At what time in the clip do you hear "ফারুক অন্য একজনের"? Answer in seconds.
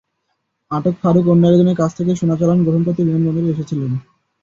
1.01-1.79